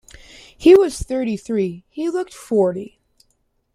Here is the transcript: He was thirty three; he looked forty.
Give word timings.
He 0.57 0.73
was 0.73 0.99
thirty 1.03 1.37
three; 1.37 1.85
he 1.87 2.09
looked 2.09 2.33
forty. 2.33 2.99